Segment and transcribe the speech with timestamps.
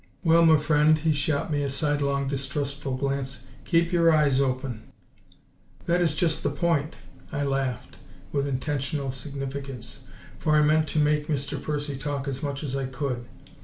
[0.23, 4.81] "Well, m'friend" he shot me a sidelong, distrustful glance "keep yer eyes open."
[5.85, 6.95] "That is just the point!"
[7.31, 7.97] I laughed,
[8.31, 10.05] with intentional significance,
[10.39, 11.61] for I meant to make Mr.
[11.61, 13.25] Percy talk as much as I could.